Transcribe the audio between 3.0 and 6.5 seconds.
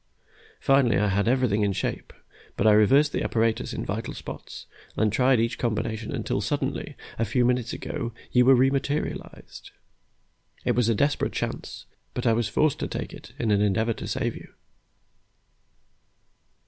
the apparatus in vital spots, and tried each combination until